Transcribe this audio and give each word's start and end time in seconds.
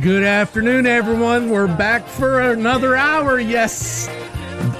Good 0.00 0.22
afternoon, 0.22 0.86
everyone. 0.86 1.50
We're 1.50 1.66
back 1.66 2.06
for 2.06 2.40
another 2.40 2.96
hour. 2.96 3.38
Yes, 3.38 4.08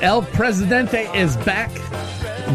El 0.00 0.22
Presidente 0.22 1.06
is 1.14 1.36
back 1.38 1.70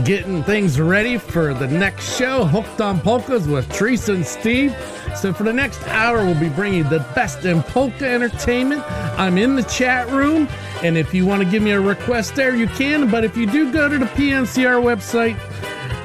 getting 0.03 0.43
things 0.43 0.79
ready 0.79 1.19
for 1.19 1.53
the 1.53 1.67
next 1.67 2.17
show, 2.17 2.45
Hooked 2.45 2.81
on 2.81 2.99
Polkas 2.99 3.47
with 3.47 3.71
Teresa 3.71 4.15
and 4.15 4.25
Steve. 4.25 4.75
So, 5.15 5.33
for 5.33 5.43
the 5.43 5.53
next 5.53 5.85
hour, 5.87 6.25
we'll 6.25 6.39
be 6.39 6.49
bringing 6.49 6.83
the 6.85 7.05
best 7.13 7.45
in 7.45 7.61
polka 7.61 8.07
entertainment. 8.07 8.81
I'm 9.19 9.37
in 9.37 9.55
the 9.55 9.63
chat 9.63 10.09
room, 10.09 10.47
and 10.81 10.97
if 10.97 11.13
you 11.13 11.27
want 11.27 11.43
to 11.43 11.49
give 11.49 11.61
me 11.61 11.71
a 11.71 11.81
request 11.81 12.33
there, 12.35 12.55
you 12.55 12.67
can. 12.67 13.11
But 13.11 13.23
if 13.23 13.37
you 13.37 13.45
do 13.45 13.71
go 13.71 13.87
to 13.87 13.99
the 13.99 14.05
PNCR 14.05 14.81
website, 14.81 15.37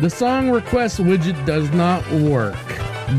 the 0.00 0.10
song 0.10 0.50
request 0.50 0.98
widget 0.98 1.46
does 1.46 1.70
not 1.70 2.06
work. 2.12 2.56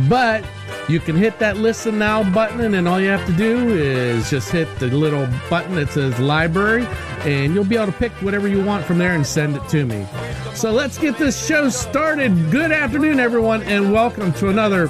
But 0.07 0.45
you 0.89 0.99
can 0.99 1.15
hit 1.15 1.39
that 1.39 1.57
listen 1.57 1.97
now 1.97 2.29
button, 2.33 2.73
and 2.73 2.87
all 2.87 2.99
you 2.99 3.09
have 3.09 3.25
to 3.25 3.33
do 3.33 3.69
is 3.69 4.29
just 4.29 4.51
hit 4.51 4.67
the 4.79 4.87
little 4.87 5.27
button 5.49 5.75
that 5.75 5.89
says 5.89 6.17
library, 6.19 6.85
and 7.21 7.53
you'll 7.53 7.63
be 7.63 7.75
able 7.75 7.87
to 7.87 7.91
pick 7.93 8.11
whatever 8.21 8.47
you 8.47 8.63
want 8.63 8.85
from 8.85 8.97
there 8.97 9.13
and 9.13 9.25
send 9.25 9.55
it 9.55 9.67
to 9.69 9.85
me. 9.85 10.05
So 10.53 10.71
let's 10.71 10.97
get 10.97 11.17
this 11.17 11.45
show 11.45 11.69
started. 11.69 12.51
Good 12.51 12.71
afternoon, 12.71 13.19
everyone, 13.19 13.63
and 13.63 13.93
welcome 13.93 14.33
to 14.33 14.49
another 14.49 14.89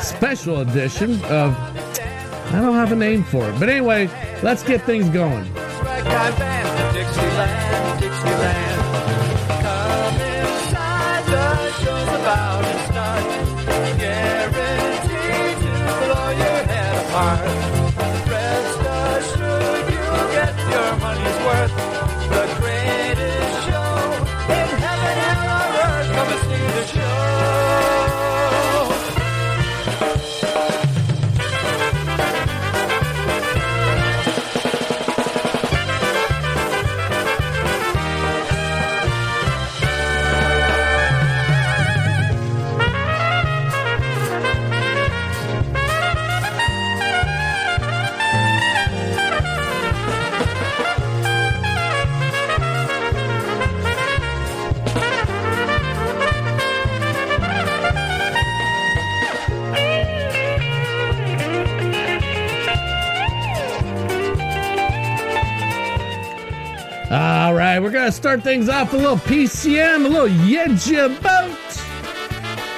special 0.00 0.60
edition 0.60 1.22
of. 1.24 1.56
I 2.52 2.60
don't 2.60 2.74
have 2.74 2.92
a 2.92 2.96
name 2.96 3.24
for 3.24 3.48
it, 3.48 3.58
but 3.58 3.68
anyway, 3.70 4.10
let's 4.42 4.62
get 4.62 4.82
things 4.82 5.08
going. 5.08 5.50
Rest 17.12 17.71
start 68.22 68.40
things 68.40 68.68
off 68.68 68.92
a 68.92 68.96
little 68.96 69.16
PCM, 69.16 70.06
a 70.06 70.08
little 70.08 70.28
Yedja 70.28 71.08
boat. 71.20 71.58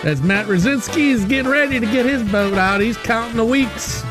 As 0.02 0.22
Matt 0.22 0.46
Rosinski 0.46 1.10
is 1.10 1.26
getting 1.26 1.50
ready 1.50 1.78
to 1.78 1.84
get 1.84 2.06
his 2.06 2.22
boat 2.22 2.54
out, 2.54 2.80
he's 2.80 2.96
counting 2.96 3.36
the 3.36 3.44
weeks. 3.44 4.02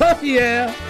Oh 0.00 0.18
yeah. 0.22 0.85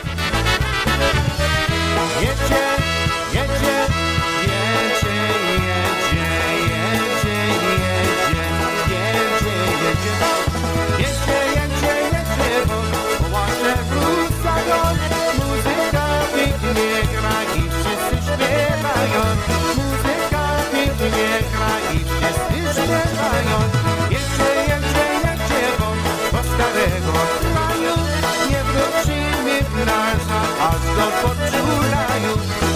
Nie 28.51 28.65
wrócimy 28.65 29.61
nazad, 29.87 30.51
aż 30.61 30.83
do 30.97 31.07
poczulaju. 31.23 32.35
Nie 32.63 32.76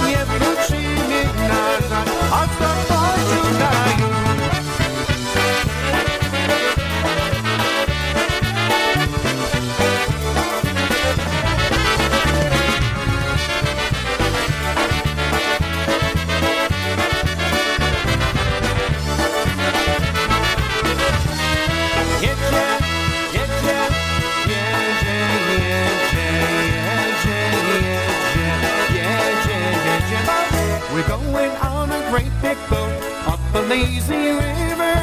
great 32.11 32.33
big 32.43 32.59
boat 32.69 32.91
up 33.31 33.39
a 33.55 33.61
lazy 33.71 34.35
river 34.35 34.97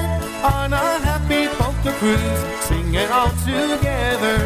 on 0.43 0.73
a 0.73 0.87
happy 1.07 1.47
polka 1.55 1.93
cruise. 1.99 2.41
Sing 2.67 2.93
it 2.93 3.09
all 3.09 3.31
together 3.47 4.37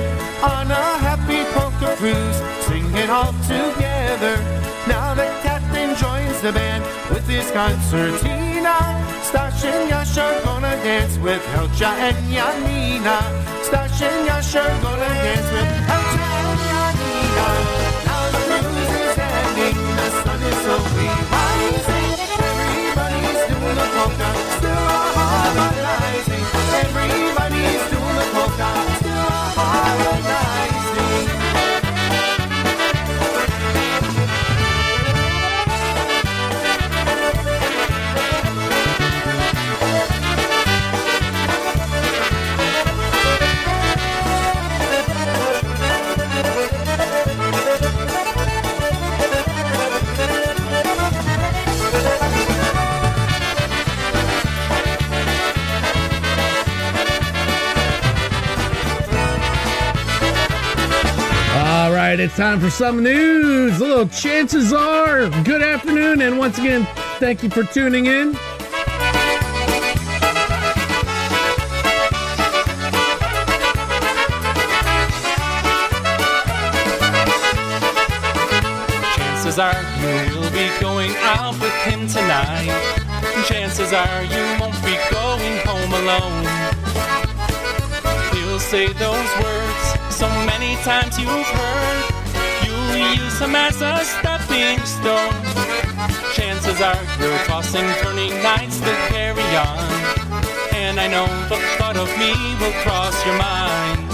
on 0.44 0.69
a 0.69 0.85
happy 1.01 1.41
polka 1.57 1.95
cruise. 1.97 2.39
Sing 2.67 2.85
it 2.95 3.09
all 3.09 3.33
together. 3.49 4.35
Now 4.88 5.16
the 5.16 5.25
captain 5.41 5.95
joins 5.95 6.39
the 6.41 6.51
band 6.51 6.83
with 7.09 7.27
his 7.27 7.49
concertina. 7.49 8.78
Stash 9.23 9.66
and 9.66 9.89
Yash 9.89 10.16
gonna 10.45 10.75
dance 10.85 11.17
with 11.17 11.41
Helcha 11.53 11.91
and 12.07 12.17
Janina. 12.29 13.17
Stash 13.63 14.01
and 14.03 14.25
Yash 14.28 14.53
gonna 14.53 15.09
dance 15.25 15.49
with 15.55 15.91
doing 28.61 28.91
right, 62.11 62.19
it's 62.19 62.35
time 62.35 62.59
for 62.59 62.69
some 62.69 63.02
news. 63.02 63.79
A 63.79 63.85
little 63.85 64.08
chances 64.09 64.73
are. 64.73 65.29
Good 65.43 65.61
afternoon, 65.61 66.22
and 66.22 66.37
once 66.37 66.58
again, 66.58 66.85
thank 67.19 67.41
you 67.41 67.49
for 67.49 67.63
tuning 67.63 68.05
in. 68.08 68.34
Chances 79.16 79.58
are 79.58 79.81
you'll 80.28 80.52
be 80.52 80.69
going 80.81 81.13
out 81.19 81.53
with 81.61 81.73
him 81.85 82.08
tonight. 82.08 82.67
Chances 83.47 83.93
are 83.93 84.23
you 84.23 84.43
won't 84.59 84.75
be 84.84 84.97
going 85.11 85.58
home 85.66 85.93
alone. 85.93 86.46
He'll 88.34 88.59
say 88.59 88.91
those 88.91 89.29
words 89.41 90.00
so 90.22 90.29
many 90.46 90.76
times 90.84 91.18
you've 91.18 91.52
heard. 91.58 92.03
You'll 92.64 93.23
use 93.23 93.40
them 93.40 93.56
as 93.56 93.82
a 93.82 94.06
stepping 94.06 94.78
stone. 94.85 95.34
Chances 96.38 96.79
are 96.79 97.02
you're 97.20 97.41
tossing, 97.50 97.90
turning 98.03 98.29
nights 98.44 98.78
to 98.82 98.94
carry 99.09 99.50
on. 99.58 99.82
And 100.78 101.00
I 101.00 101.08
know 101.08 101.26
the 101.50 101.58
thought 101.78 101.97
of 101.97 102.09
me 102.22 102.34
will 102.62 102.76
cross 102.85 103.18
your 103.26 103.34
mind. 103.34 104.06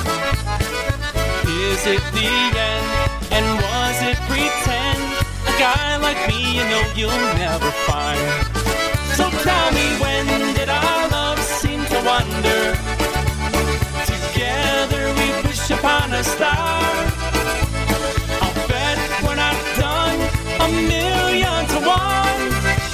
Is 1.67 1.83
it 1.85 2.03
the 2.15 2.31
end? 2.71 2.87
And 3.35 3.45
was 3.59 3.97
it 4.09 4.17
pretend? 4.31 5.03
A 5.51 5.53
guy 5.59 5.97
like 5.97 6.21
me, 6.29 6.39
you 6.55 6.63
know 6.71 6.85
you'll 6.95 7.25
never 7.35 7.69
find. 7.83 8.23
So 9.19 9.29
tell 9.43 9.69
me, 9.73 9.87
when 9.99 10.55
did 10.55 10.69
our 10.69 11.09
love 11.09 11.39
seem 11.41 11.83
to 11.83 11.97
wander? 12.07 13.06
Upon 15.87 16.11
a 16.11 16.21
star. 16.21 16.53
I'll 18.41 18.67
bet 18.67 18.97
we're 19.23 19.35
not 19.35 19.55
done 19.77 20.19
a 20.59 20.67
million 20.67 21.65
to 21.67 21.79
one. 21.79 22.51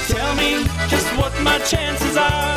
Tell 0.08 0.36
me 0.36 0.64
just 0.90 1.08
what 1.18 1.34
my 1.42 1.58
chances 1.58 2.16
are. 2.18 2.54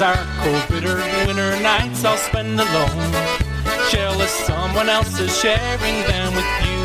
Are 0.00 0.28
winter 0.44 0.77
nights 2.02 2.04
I'll 2.04 2.30
spend 2.30 2.60
alone. 2.60 3.12
Jealous 3.90 4.30
someone 4.30 4.88
else 4.88 5.18
is 5.20 5.36
sharing 5.40 5.96
them 6.06 6.34
with 6.34 6.50
you. 6.66 6.80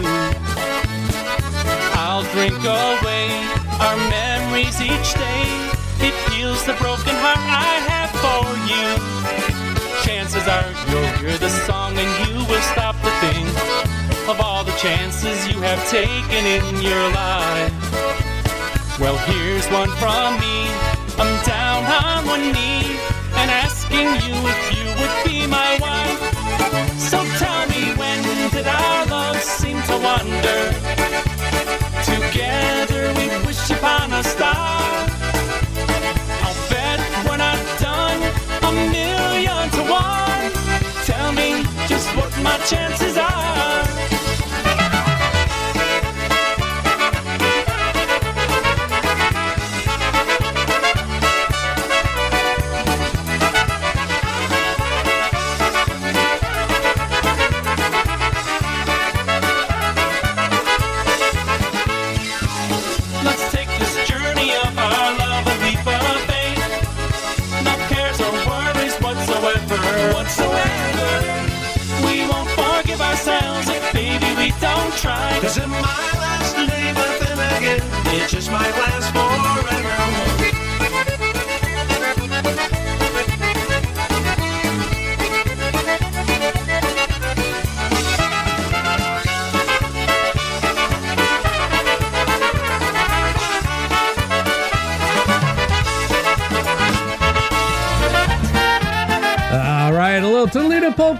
I'll 1.95 2.23
drink 2.33 2.57
away 2.59 3.29
our 3.79 3.97
memories 4.09 4.81
each 4.81 5.13
day. 5.13 5.45
It 5.99 6.15
heals 6.31 6.65
the 6.65 6.73
broken 6.73 7.15
heart 7.21 7.37
I 7.37 7.73
have 7.89 8.11
for 8.23 8.43
you. 8.69 8.89
Chances 10.03 10.47
are 10.47 10.69
you'll 10.89 11.13
hear 11.19 11.37
the 11.37 11.49
song 11.65 11.97
and 11.97 12.11
you 12.27 12.39
will 12.45 12.65
stop 12.73 12.95
to 13.01 13.11
think 13.21 13.49
of 14.29 14.39
all 14.41 14.63
the 14.63 14.75
chances 14.77 15.47
you 15.47 15.59
have 15.61 15.81
taken 15.89 16.45
in 16.45 16.81
your 16.81 17.05
life. 17.11 17.73
Well, 18.99 19.17
here's 19.29 19.67
one 19.67 19.89
from 19.97 20.39
me. 20.39 20.67
I'm 21.17 21.33
down 21.45 21.83
on 21.85 22.25
one 22.25 22.51
knee 22.53 22.97
and 23.35 23.51
asking 23.51 24.07
you 24.07 24.35
if 24.47 24.77
you 24.77 24.82
would 25.03 25.23
be 25.25 25.47
my 25.47 25.71
wife. 25.85 26.19
So 26.97 27.19
tell 27.41 27.63
me, 27.67 27.83
when 27.99 28.19
did 28.51 28.67
our 28.67 29.05
love 29.07 29.39
seem 29.41 29.77
to 29.89 29.95
wander? 30.07 30.61
Together 32.13 33.03
we 33.19 33.25
wish 33.45 33.69
upon 33.69 34.13
a 34.13 34.23
star. 34.23 34.79
I'll 36.45 36.59
bet 36.71 36.99
we're 37.25 37.41
not 37.49 37.59
done 37.79 38.21
a 38.69 38.71
million 38.97 39.65
to 39.77 39.81
one. 40.03 40.45
Tell 41.09 41.31
me 41.33 41.49
just 41.87 42.07
what 42.15 42.31
my 42.41 42.57
chances 42.71 43.17
are. 43.17 44.22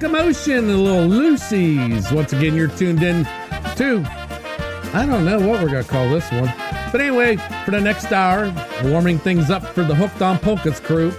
Toledo 0.03 0.33
the 0.67 0.77
little 0.77 1.05
Lucy's. 1.05 2.11
Once 2.11 2.33
again, 2.33 2.55
you're 2.55 2.67
tuned 2.67 3.01
in 3.01 3.23
to, 3.77 4.03
I 4.93 5.05
don't 5.07 5.23
know 5.23 5.39
what 5.39 5.63
we're 5.63 5.69
going 5.69 5.83
to 5.83 5.89
call 5.89 6.09
this 6.09 6.29
one. 6.29 6.53
But 6.91 6.99
anyway, 6.99 7.37
for 7.63 7.71
the 7.71 7.79
next 7.79 8.11
hour, 8.11 8.53
warming 8.83 9.17
things 9.17 9.49
up 9.49 9.63
for 9.63 9.85
the 9.85 9.95
Hooked 9.95 10.21
on 10.21 10.39
Polkas 10.39 10.81
crew. 10.81 11.13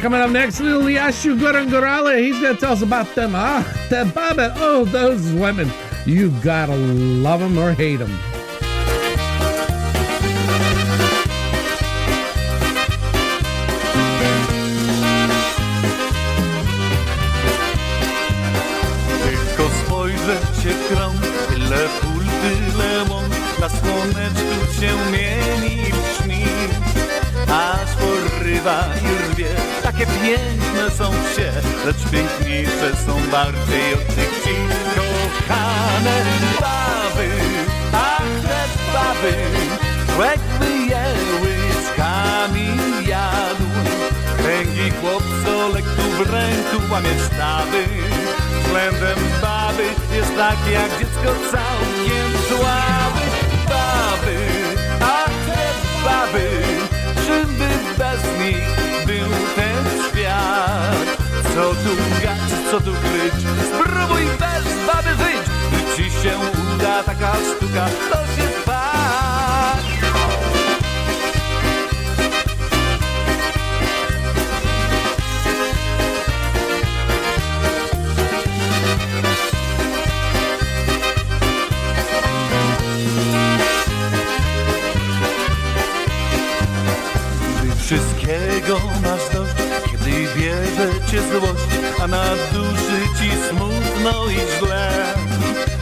Coming 0.00 0.20
up 0.20 0.30
next, 0.30 0.60
little 0.60 0.82
Yashu 0.82 1.38
Gurangurale. 1.38 2.22
He's 2.22 2.40
going 2.40 2.54
to 2.54 2.60
tell 2.60 2.72
us 2.72 2.82
about 2.82 3.14
them. 3.14 3.32
Ah, 3.34 3.62
the 3.90 4.10
Baba. 4.14 4.54
Oh, 4.56 4.84
those 4.84 5.32
women. 5.32 5.70
You 6.06 6.30
gotta 6.42 6.74
love 6.74 7.40
them 7.40 7.58
or 7.58 7.72
hate 7.72 7.96
them. 7.96 8.29
Bardziej 33.30 33.94
od 33.94 34.14
tych 34.14 34.32
wsi. 34.40 34.54
Kochane 34.94 36.16
baby, 36.60 37.30
ach 37.92 38.30
te 38.42 38.60
baby, 38.92 39.34
łekby 40.18 40.70
je 40.86 41.04
łyczkami 41.42 42.68
jadł. 43.08 43.70
Kręgi 44.42 44.90
chłopco 44.90 45.68
lektu 45.68 46.02
w 46.02 46.20
ręku 46.30 46.92
łamie 46.92 47.10
sztaby 47.26 47.84
Względem 48.62 49.18
baby 49.42 49.84
jest 50.14 50.36
taki 50.36 50.72
jak 50.72 50.90
dziecko 50.98 51.34
całkiem 51.50 52.30
słaby 52.48 53.26
Baby, 53.68 54.38
a 55.00 55.24
te 55.46 55.72
baby 56.04 56.50
Czym 57.26 57.54
by 57.56 57.68
bez 57.98 58.22
nich 58.38 58.66
był 59.06 59.28
ten 59.56 59.99
Co 61.60 61.66
tu 61.74 61.96
gać, 62.22 62.70
co 62.70 62.80
tu 62.80 62.92
kryć 62.92 63.46
Spróbuj 63.68 64.24
bez 64.24 64.86
baby 64.86 65.10
żyć 65.10 65.50
Gdy 65.72 65.96
ci 65.96 66.10
się 66.10 66.32
uda 66.74 67.02
taka 67.02 67.32
sztuka? 67.32 67.86
To 68.10 68.16
się 68.16 68.69
bierze 90.80 91.10
cię 91.10 91.22
złość, 91.22 91.70
a 92.02 92.06
na 92.06 92.24
duszy 92.52 93.00
ci 93.18 93.30
smutno 93.48 94.30
i 94.30 94.36
źle. 94.58 95.14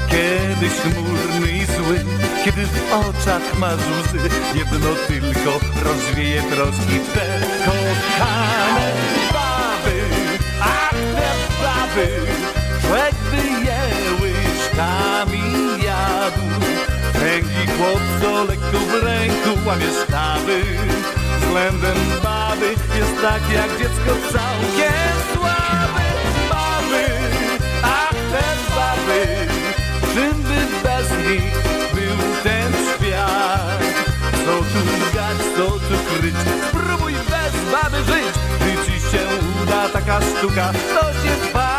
Kiedyś 0.09 0.73
chmurny 0.73 1.53
i 1.53 1.67
zły, 1.67 2.05
kiedy 2.45 2.67
w 2.67 2.93
oczach 2.93 3.59
masz 3.59 3.75
łzy, 3.75 4.29
jedno 4.55 4.89
tylko 5.09 5.61
rozwieje 5.85 6.43
troski 6.43 7.01
te 7.15 7.41
kochane 7.65 8.93
baby, 9.33 10.03
ach 10.61 10.91
te 10.91 11.31
baby, 11.63 12.09
człowiek 12.81 13.15
by 13.31 13.67
je 13.67 13.81
łyżkami 14.21 15.43
jadł. 15.85 16.43
Kręgi 17.13 17.73
chłopco 17.77 18.45
lekko 18.45 18.79
w 18.79 19.05
ręku 19.05 19.67
łamie 19.67 19.87
sztaby 20.05 20.63
Względem 21.41 21.97
baby 22.23 22.69
jest 22.99 23.23
tak 23.23 23.51
jak 23.53 23.79
dziecko 23.79 24.13
całkiem 24.33 25.13
słaby 25.35 26.07
Baby, 26.51 27.05
ach 27.83 28.11
te 28.11 28.45
baby 28.77 29.47
Czym 30.15 30.43
by 30.43 30.59
bez 30.83 31.11
nich 31.29 31.53
był 31.95 32.43
ten 32.43 32.73
świat? 32.73 33.83
Co 34.47 34.57
tu 34.59 35.15
gać, 35.15 35.39
co 35.57 35.71
tu 35.71 36.21
kryć? 36.21 36.35
Spróbuj 36.69 37.13
bez 37.13 37.73
baby 37.73 38.05
żyć. 38.05 38.35
Gdy 38.61 38.85
ci 38.85 39.01
się 39.01 39.19
uda 39.63 39.89
taka 39.89 40.21
sztuka? 40.21 40.73
To 40.73 41.13
się 41.13 41.53
fakt 41.53 41.78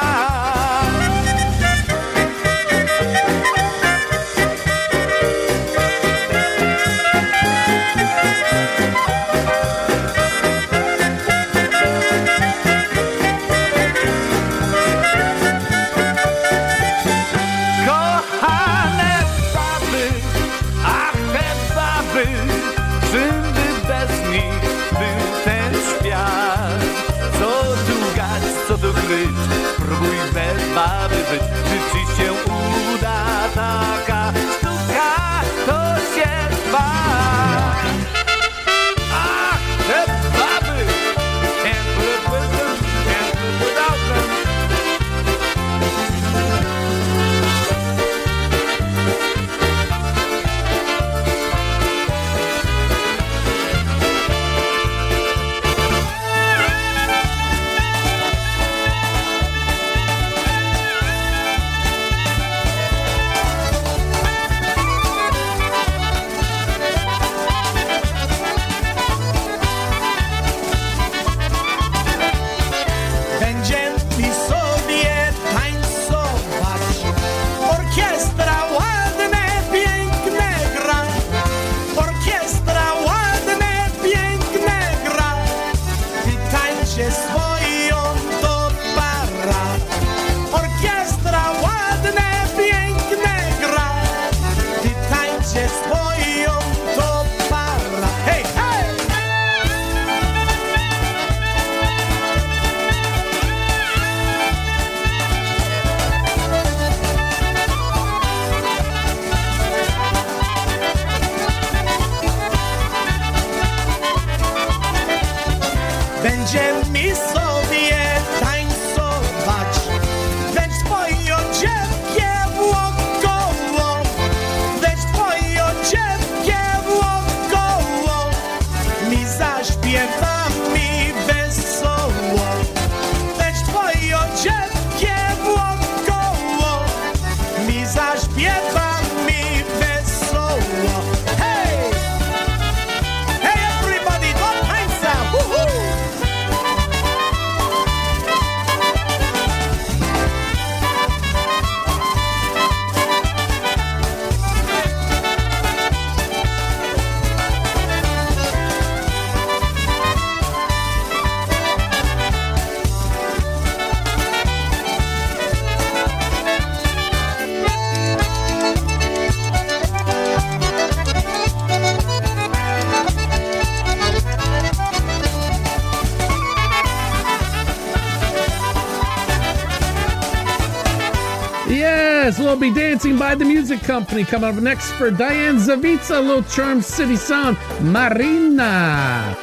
company. 183.90 184.24
Coming 184.24 184.50
up 184.52 184.62
next 184.62 184.92
for 185.00 185.10
Diane 185.10 185.58
Zavitsa, 185.58 186.24
little 186.24 186.44
Charm 186.44 186.80
City 186.80 187.16
Sound, 187.16 187.58
Marina. 187.82 189.36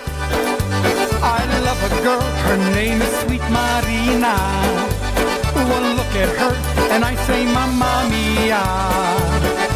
I 1.21 1.43
love 1.67 1.83
a 1.83 1.91
girl, 2.05 2.23
her 2.47 2.59
name 2.79 3.03
is 3.03 3.12
Sweet 3.23 3.43
Marina. 3.50 4.37
One 5.76 5.87
look 5.99 6.12
at 6.23 6.31
her 6.38 6.55
and 6.95 7.05
I 7.05 7.17
say 7.26 7.45
Mamma 7.45 8.07
Mia. 8.09 8.62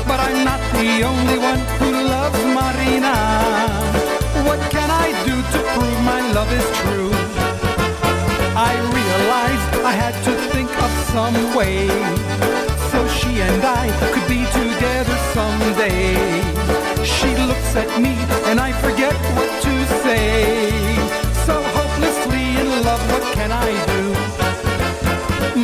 But 0.07 0.21
I'm 0.27 0.45
not 0.45 0.63
the 0.79 1.03
only 1.03 1.39
one 1.51 1.63
who 1.81 1.91
loves 2.15 2.41
Marina. 2.59 3.17
What 4.47 4.61
can 4.71 4.89
I 4.89 5.09
do 5.27 5.35
to 5.53 5.59
prove 5.75 5.99
my 6.13 6.21
love 6.31 6.51
is 6.61 6.69
true? 6.83 7.11
I 8.55 8.73
realized 8.99 9.69
I 9.91 9.93
had 10.03 10.15
to 10.27 10.33
think 10.53 10.71
of 10.87 10.91
some 11.11 11.57
way 11.57 12.60
so 13.01 13.09
she 13.09 13.41
and 13.41 13.63
I 13.65 13.87
could 14.13 14.29
be 14.29 14.43
together 14.61 15.17
someday. 15.33 16.13
She 17.17 17.31
looks 17.49 17.73
at 17.83 17.91
me 18.05 18.15
and 18.49 18.61
I 18.61 18.73
forget 18.85 19.15
what 19.37 19.51
to 19.67 19.75
say. 20.03 20.71
So 21.47 21.55
hopelessly 21.77 22.45
in 22.61 22.69
love, 22.89 23.03
what 23.13 23.25
can 23.37 23.51
I 23.53 23.71
do? 23.93 24.03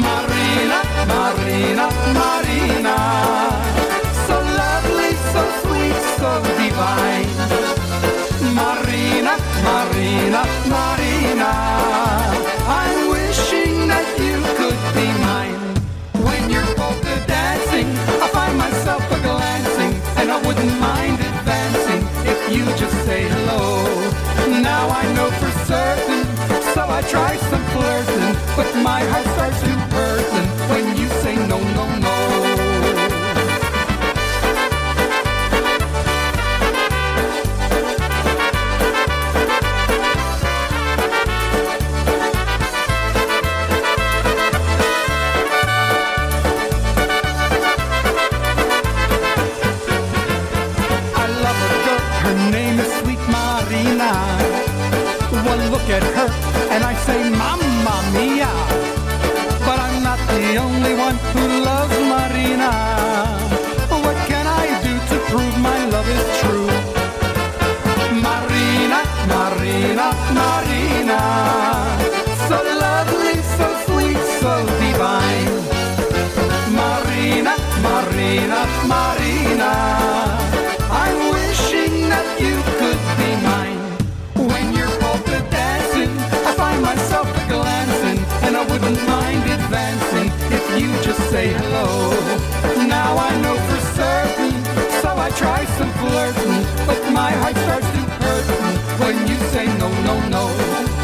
Marina, 0.06 0.80
Marina, 1.12 1.86
Marina. 2.20 3.05
Try 27.08 27.36
some 27.36 27.64
flirting, 27.66 28.34
but 28.56 28.74
my 28.82 29.00
heart 29.04 29.26
starts 29.34 29.60
to 29.62 29.75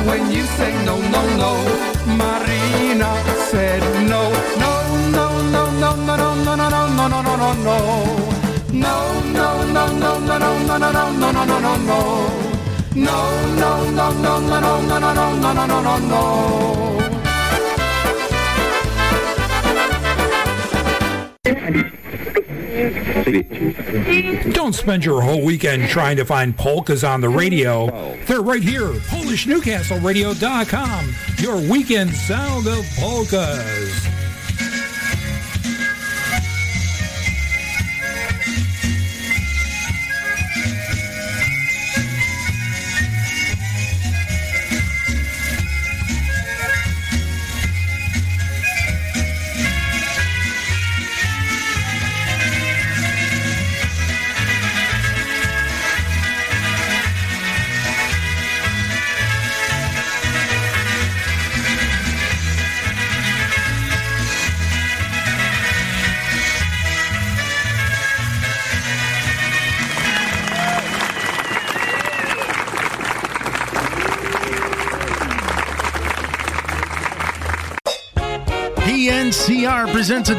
When 0.06 0.32
you 0.32 0.44
say 0.56 0.72
no, 0.84 0.96
no, 0.98 1.22
no. 1.36 1.52
Marina 2.18 3.10
said 3.50 3.82
no, 4.08 4.22
no, 4.62 4.72
no, 5.16 5.26
no, 5.54 5.70
no, 5.80 5.94
no, 5.94 6.16
no, 6.16 6.44
no, 6.44 6.56
no, 6.56 6.68
no, 6.68 6.96
no, 6.96 7.08
no, 7.08 7.20
no, 7.22 7.36
no, 7.36 7.52
no. 7.66 7.76
No, 8.72 8.96
no, 9.38 9.64
no, 9.72 9.86
no, 10.02 10.18
no, 10.18 10.38
no, 10.38 10.58
no, 10.58 10.78
no, 10.78 10.90
no, 10.90 11.10
no, 11.12 11.32
no, 11.32 11.44
no, 11.44 11.58
no, 11.60 11.76
no. 11.76 12.52
No, 12.94 13.18
no, 13.60 13.90
no, 13.90 14.10
no, 14.12 14.40
no, 14.40 14.60
no, 14.60 14.80
no, 14.80 14.98
no, 14.98 15.12
no, 15.12 15.54
no, 15.54 15.66
no, 15.66 15.80
no, 15.80 15.98
no, 15.98 16.81
Don't 24.52 24.74
spend 24.74 25.04
your 25.04 25.22
whole 25.22 25.44
weekend 25.44 25.88
trying 25.88 26.16
to 26.16 26.24
find 26.24 26.56
polkas 26.56 27.04
on 27.04 27.20
the 27.20 27.28
radio. 27.28 28.16
They're 28.26 28.42
right 28.42 28.62
here, 28.62 28.88
PolishNewcastleRadio.com, 28.88 31.14
your 31.38 31.56
weekend 31.70 32.12
sound 32.14 32.66
of 32.66 32.84
polkas. 32.96 34.11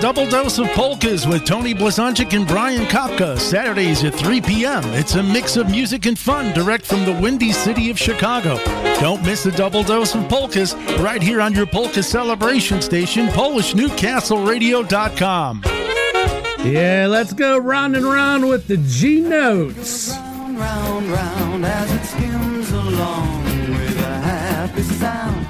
Double 0.04 0.28
dose 0.28 0.60
of 0.60 0.68
polkas 0.72 1.26
with 1.26 1.46
Tony 1.46 1.74
Blazonczyk 1.74 2.36
and 2.36 2.46
Brian 2.46 2.84
Kopka, 2.88 3.40
Saturdays 3.40 4.04
at 4.04 4.14
3 4.14 4.42
p.m. 4.42 4.84
It's 4.88 5.16
a 5.16 5.24
mix 5.24 5.56
of 5.56 5.72
music 5.72 6.06
and 6.06 6.20
fun 6.20 6.54
direct 6.54 6.86
from 6.86 7.06
the 7.06 7.18
windy 7.22 7.54
city 7.54 7.90
of 7.90 7.98
Chicago. 7.98 8.58
Don't 9.00 9.24
miss 9.24 9.46
a 9.46 9.52
double 9.52 9.82
dose 9.82 10.14
of 10.14 10.28
polkas 10.28 10.76
right 11.00 11.22
here 11.22 11.40
on 11.40 11.54
your 11.54 11.66
polka 11.66 12.04
celebration 12.04 12.82
station, 12.82 13.28
PolishNewcastleRadio.com. 13.28 15.62
Yeah, 16.66 17.08
let's 17.10 17.32
go 17.32 17.58
round 17.58 17.96
and 17.96 18.04
round 18.04 18.50
with 18.50 18.68
the 18.68 18.76
G 18.76 19.22
notes. 19.22 20.10
Round, 20.10 20.60
round, 20.60 21.12
round 21.12 21.66
as 21.66 21.94
it 21.94 22.04
skims 22.04 22.70
along 22.72 23.46
with 23.70 24.00
a 24.00 24.20
happy 24.20 24.82
sound 24.82 25.43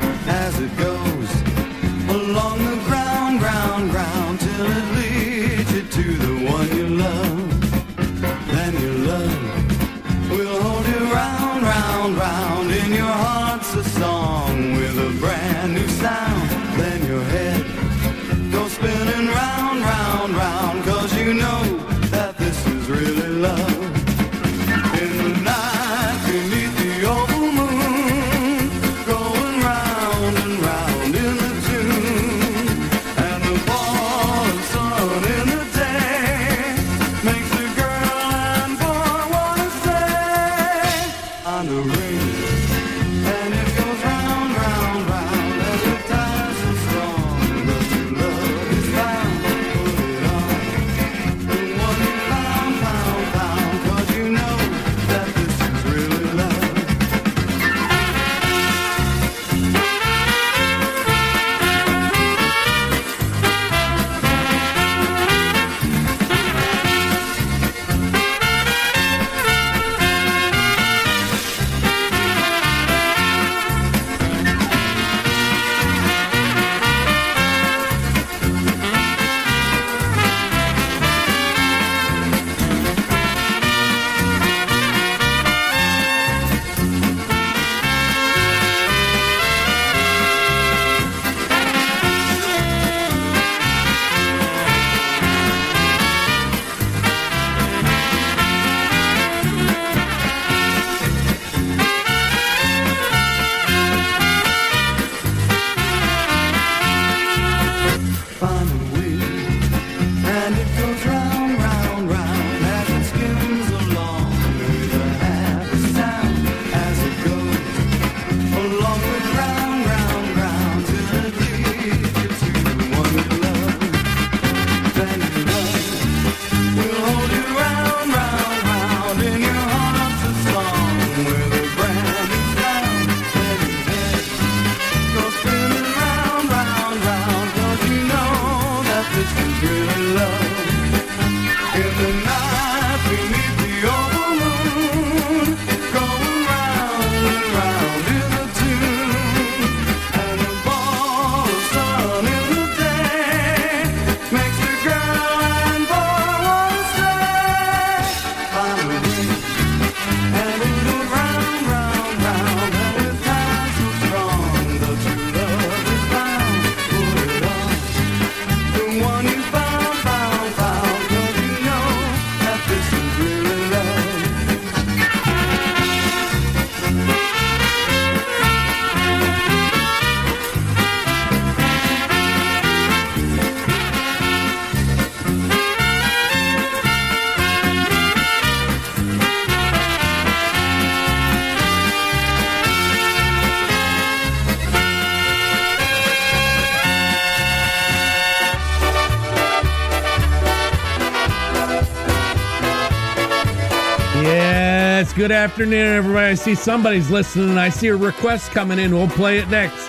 good 205.23 205.31
afternoon, 205.31 205.95
everybody. 205.95 206.31
I 206.31 206.33
see 206.33 206.53
somebody's 206.53 207.09
listening. 207.09 207.57
I 207.57 207.69
see 207.69 207.87
a 207.87 207.95
request 207.95 208.51
coming 208.51 208.77
in. 208.77 208.93
We'll 208.93 209.07
play 209.07 209.37
it 209.37 209.47
next. 209.47 209.87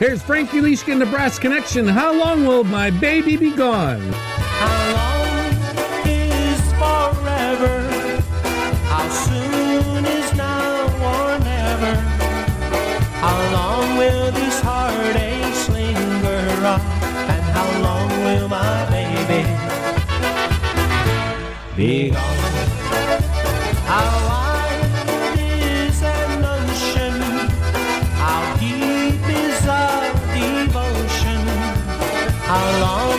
Here's 0.00 0.20
Frankie 0.24 0.60
Leishkin, 0.60 0.98
the 0.98 1.06
Brass 1.06 1.38
Connection. 1.38 1.86
How 1.86 2.12
long 2.12 2.44
will 2.44 2.64
my 2.64 2.90
baby 2.90 3.36
be 3.36 3.54
gone? 3.54 4.02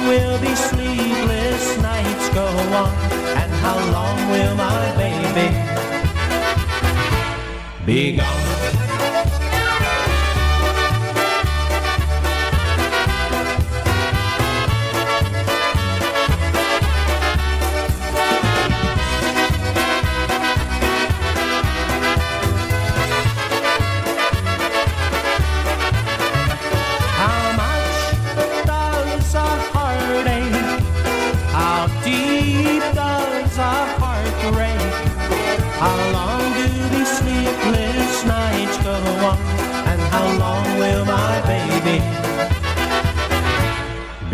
Will 0.07 0.37
these 0.39 0.59
sleepless 0.69 1.77
nights 1.81 2.29
go 2.29 2.45
on? 2.45 2.91
And 3.41 3.51
how 3.63 3.77
long 3.91 4.17
will 4.31 4.55
my 4.55 4.95
baby 4.97 5.47
be 7.85 8.17
gone? 8.17 8.84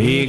Be 0.01 0.25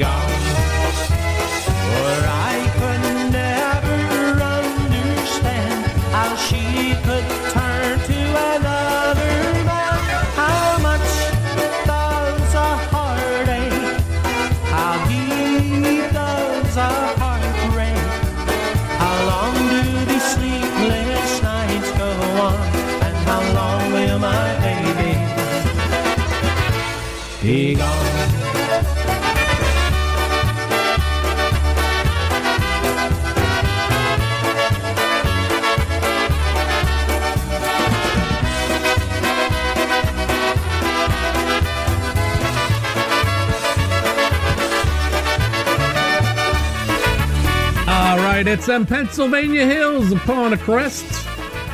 it's 48.53 48.67
them 48.67 48.85
Pennsylvania 48.85 49.65
Hills 49.65 50.13
upon 50.13 50.53
a 50.53 50.59
crest. 50.59 51.27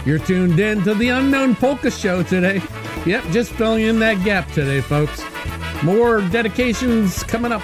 You're 0.07 0.21
tuned 0.21 0.61
in 0.61 0.85
to 0.85 0.95
the 0.95 1.09
Unknown 1.09 1.57
Polka 1.57 1.91
Show 1.91 2.23
today. 2.23 2.63
Yep, 3.05 3.25
just 3.33 3.51
filling 3.51 3.83
in 3.83 3.99
that 3.99 4.23
gap 4.23 4.49
today, 4.53 4.81
folks. 4.81 5.21
More 5.83 6.21
dedications 6.21 7.25
coming 7.25 7.51
up. 7.51 7.63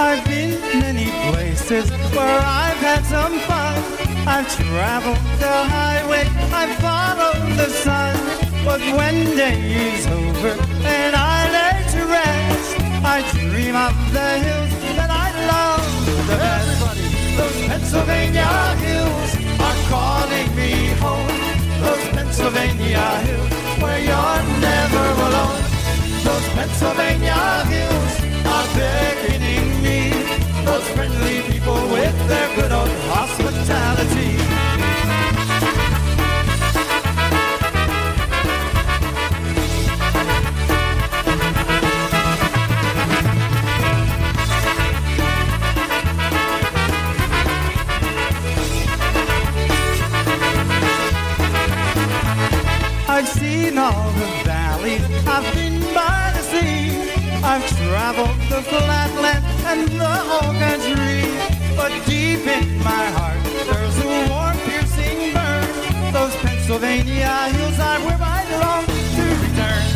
I've 0.00 0.24
been 0.26 0.60
many 0.80 1.08
places 1.30 1.88
where 1.90 2.40
I've 2.40 2.78
had 2.78 3.04
some 3.04 3.38
fun. 3.40 3.80
I've 4.26 4.48
traveled 4.56 5.18
the 5.38 5.46
highway, 5.46 6.24
I've 6.52 6.76
followed 6.78 7.56
the 7.56 7.68
sun. 7.68 8.16
But 8.64 8.80
when 8.96 9.36
day 9.36 9.94
is 9.94 10.04
over 10.08 10.48
and 10.84 11.14
I 11.14 11.45
I 13.08 13.22
dream 13.30 13.76
of 13.76 13.94
the 14.12 14.28
hills 14.44 14.72
that 14.98 15.10
I 15.24 15.28
love 15.46 16.06
the 16.28 16.36
best. 16.42 16.66
Everybody, 16.66 17.06
those 17.38 17.58
Pennsylvania 17.70 18.50
hills 18.82 19.30
are 19.62 19.78
calling 19.94 20.50
me 20.58 20.90
home. 20.98 21.30
Those 21.86 22.04
Pennsylvania 22.16 23.06
hills 23.26 23.52
where 23.80 24.00
you're 24.02 24.42
never 24.58 25.06
alone. 25.26 25.62
Those 26.26 26.46
Pennsylvania 26.58 27.40
hills 27.70 28.12
are 28.42 28.68
beckoning 28.74 29.68
me. 29.86 30.10
Those 30.66 30.86
friendly 30.98 31.42
people 31.50 31.80
with 31.94 32.16
their 32.26 32.48
good 32.56 32.72
old 32.72 32.90
hospitality. 33.14 34.75
Flatland 58.68 59.44
and 59.70 59.88
the 59.88 60.14
whole 60.28 60.52
country. 60.64 61.22
But 61.78 61.92
deep 62.06 62.44
in 62.56 62.66
my 62.82 63.06
heart, 63.16 63.42
there's 63.68 63.96
a 64.04 64.08
warm, 64.30 64.56
piercing 64.66 65.32
burn. 65.34 65.66
Those 66.12 66.34
Pennsylvania 66.44 67.34
hills 67.54 67.78
are 67.78 68.00
where 68.06 68.22
I 68.38 68.42
long 68.62 68.84
to 69.16 69.24
return. 69.44 69.86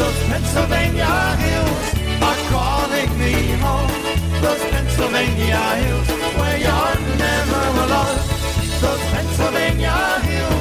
Those 0.00 0.18
Pennsylvania 0.30 1.14
hills 1.44 1.86
are 2.28 2.40
calling 2.52 3.10
me 3.20 3.34
home. 3.64 3.92
Those 4.44 4.64
Pennsylvania 4.72 5.64
hills 5.82 6.08
where 6.38 6.58
you're 6.66 6.96
never 7.24 7.62
alone. 7.84 8.20
Those 8.84 9.04
Pennsylvania 9.12 9.96
hills 10.28 10.55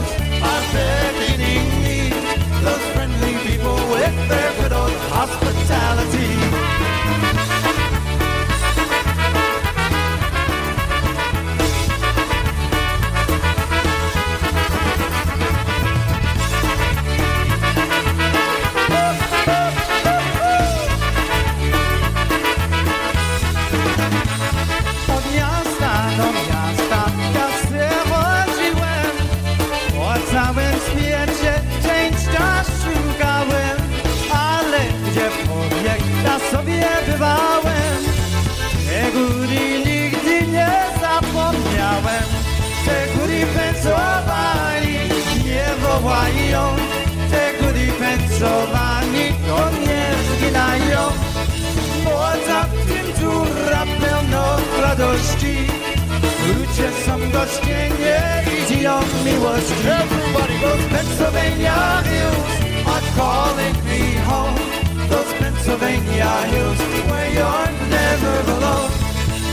zmęczowani, 48.35 49.27
to 49.47 49.59
nie 49.87 50.05
zginają. 50.29 51.01
Młodza 52.03 52.63
w 52.63 52.87
tym 52.87 53.05
dziura 53.19 53.83
pełno 54.01 54.57
radości. 54.81 55.55
Ludzie 56.47 56.89
są 57.05 57.31
goście, 57.31 57.89
nie 57.99 58.43
widzą 58.45 58.99
miłości. 59.25 59.73
Everybody 60.01 60.59
goes 60.61 60.85
Pennsylvania 60.91 62.03
Hills 62.03 62.47
are 62.93 63.05
calling 63.17 63.77
me 63.85 64.19
home. 64.27 64.59
Those 65.09 65.33
Pennsylvania 65.39 66.31
Hills 66.51 66.79
where 67.09 67.29
you're 67.37 67.71
never 67.89 68.35
alone. 68.51 68.91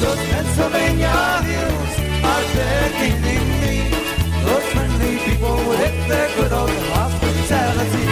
Those 0.01 0.23
Pennsylvania 0.31 1.43
Hills 1.49 1.93
are 2.31 2.45
beckoning 2.55 3.49
me. 3.63 3.77
Those 4.45 4.67
friendly 4.73 5.19
people 5.27 5.57
with 5.69 6.09
their 6.09 6.29
good 6.37 6.53
old 6.53 6.71
hospitality. 6.71 8.12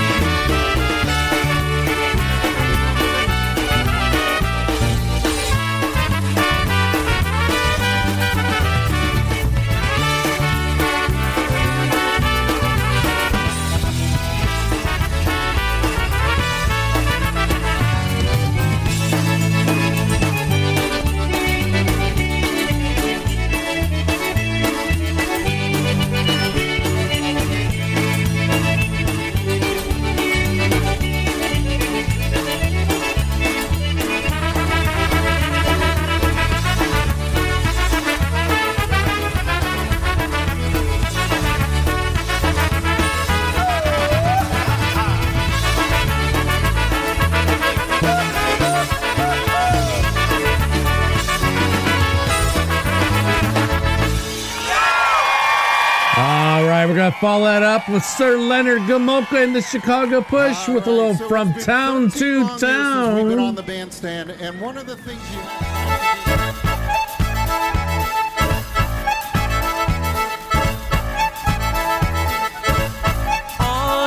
Follow 57.21 57.45
that 57.45 57.63
up 57.63 57.87
with 57.87 58.03
Sir 58.03 58.39
Leonard 58.39 58.81
Gomulka 58.83 59.45
in 59.45 59.53
the 59.53 59.61
Chicago 59.61 60.23
Push 60.23 60.69
All 60.69 60.75
with 60.75 60.87
a 60.87 60.91
little 60.91 61.15
so 61.15 61.29
from 61.29 61.53
town 61.53 62.11
to 62.13 62.49
town. 62.57 63.15
We've 63.15 63.29
been 63.29 63.39
on 63.39 63.55
the 63.55 63.63
bandstand, 63.63 64.31
and 64.31 64.59
one 64.59 64.79
of 64.79 64.87
the 64.87 64.97
things 64.97 65.21
you. 65.31 65.39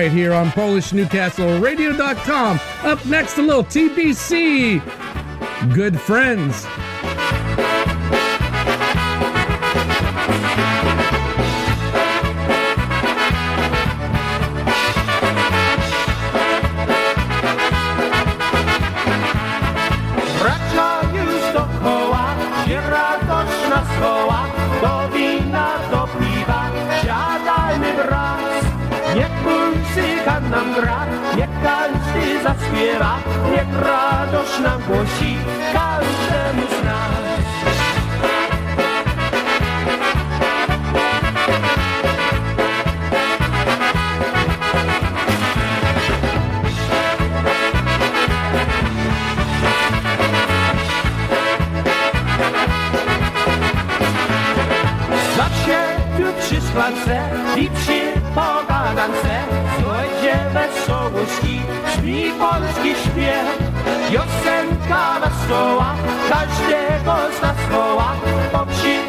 right 0.06 0.14
here 0.14 0.34
on 0.34 0.50
PolishNewcastleRadio.com. 0.50 2.60
Up 2.84 3.04
next, 3.08 3.40
a 3.40 3.42
little 3.42 3.64
TBC. 3.64 4.80
Good 5.74 6.00
friends. 6.00 6.68
Zaśpiewa, 32.76 33.20
niech 33.52 33.82
radość 33.82 34.60
nam 34.60 34.82
głosi 34.82 35.38
każdemu 35.74 36.68
z 36.68 36.86
nas. 36.86 37.16
Się 55.66 55.82
tu 56.18 56.42
przy 56.42 56.62
i 57.58 57.70
przy 57.70 57.95
polski 62.40 62.90
śpiew. 63.04 63.46
Piosenka 64.12 65.20
na 65.20 65.30
stołach, 65.46 65.98
każdego 66.30 67.16
z 67.40 67.42
nas 67.42 67.58
woła 67.72 68.16
Bo 68.54 68.66
przy 68.66 69.05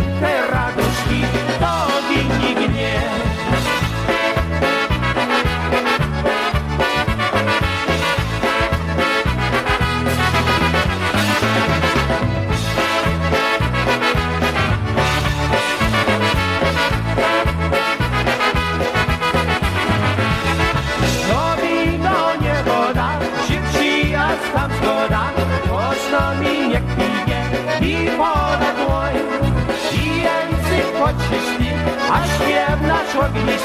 a 32.12 32.26
śpiew 32.26 32.80
nasz 32.82 33.16
ognisty, 33.16 33.46
po 33.46 33.55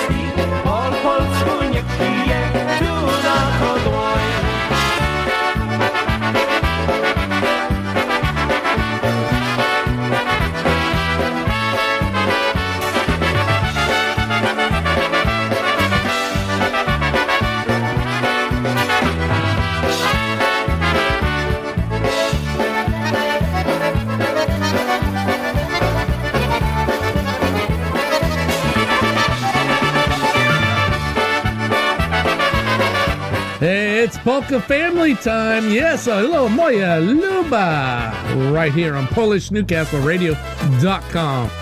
Polka 34.24 34.62
family 34.62 35.16
time. 35.16 35.72
Yes, 35.72 36.06
hello, 36.06 36.48
moja 36.48 37.00
luba. 37.02 38.14
Right 38.52 38.72
here 38.72 38.96
on 38.96 39.08
PolishNewcastleRadio.com. 39.08 41.61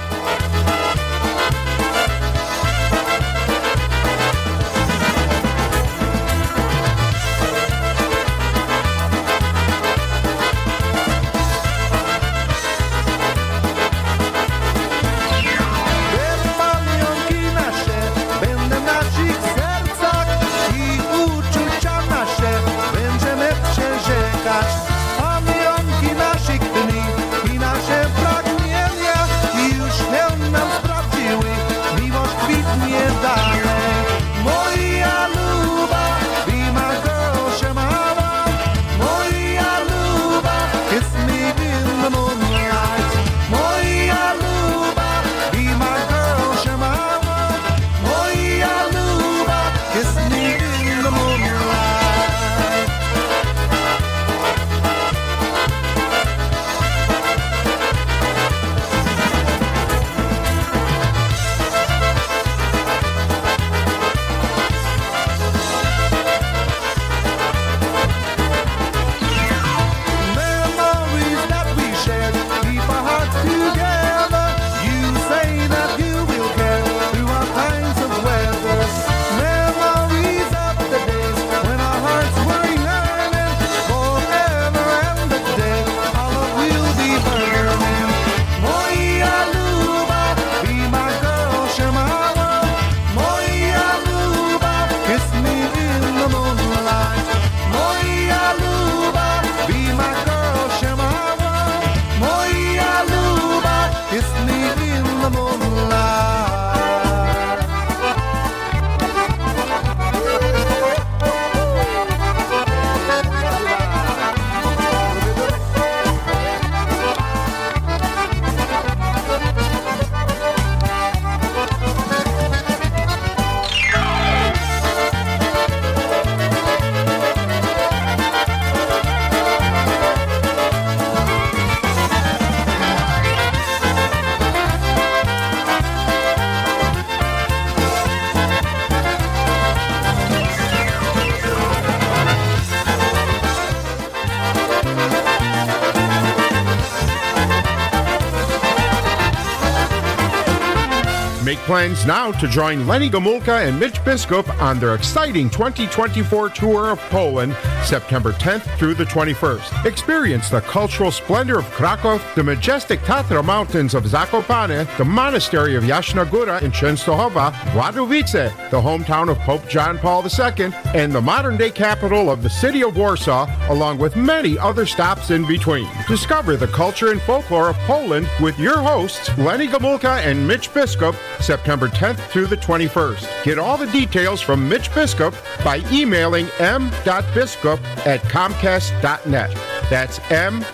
plans 151.79 152.05
now 152.05 152.29
to 152.29 152.45
join 152.45 152.85
Lenny 152.85 153.09
Gomulka 153.09 153.65
and 153.65 153.79
Mitch 153.79 154.01
Biskup 154.03 154.49
on 154.59 154.79
their 154.81 154.95
exciting 154.95 155.49
2024 155.49 156.49
tour 156.49 156.89
of 156.89 156.99
Poland, 157.09 157.55
September 157.89 158.33
10th 158.33 158.77
through 158.77 158.93
the 158.93 159.03
21st. 159.03 159.83
Experience 159.83 160.47
the 160.51 160.61
cultural 160.61 161.09
splendor 161.09 161.57
of 161.57 161.65
Krakow, 161.71 162.21
the 162.35 162.43
majestic 162.43 162.99
Tatra 162.99 163.43
Mountains 163.43 163.95
of 163.95 164.03
Zakopane, 164.03 164.85
the 164.97 165.03
monastery 165.03 165.75
of 165.75 165.83
Jasna 165.83 166.23
Góra 166.23 166.61
in 166.61 166.71
Częstochowa, 166.71 167.51
Wadowice, 167.73 168.69
the 168.69 168.79
hometown 168.79 169.27
of 169.27 169.39
Pope 169.39 169.67
John 169.67 169.97
Paul 169.97 170.23
II, 170.23 170.71
and 170.93 171.11
the 171.11 171.19
modern-day 171.19 171.71
capital 171.71 172.29
of 172.29 172.43
the 172.43 172.49
city 172.49 172.83
of 172.83 172.95
Warsaw, 172.95 173.47
along 173.69 173.97
with 173.97 174.15
many 174.15 174.55
other 174.59 174.85
stops 174.85 175.31
in 175.31 175.47
between. 175.47 175.89
Discover 176.07 176.57
the 176.57 176.67
culture 176.67 177.11
and 177.11 177.19
folklore 177.23 177.69
of 177.69 177.75
Poland 177.87 178.29
with 178.39 178.59
your 178.59 178.77
hosts, 178.77 179.35
Lenny 179.39 179.67
Gomulka 179.67 180.19
and 180.23 180.47
Mitch 180.47 180.69
Biskup, 180.69 181.15
September 181.41 181.87
10th 181.87 182.19
through 182.29 182.45
the 182.45 182.57
21st. 182.57 183.43
Get 183.43 183.57
all 183.57 183.77
the 183.77 183.87
details 183.87 184.41
from 184.41 184.69
Mitch 184.69 184.91
Biskup 184.91 185.33
by 185.63 185.81
emailing 185.91 186.47
m.biskup 186.59 187.79
at 188.05 188.21
comcast.net. 188.21 189.78
That's 189.89 190.19
m.biskup 190.31 190.69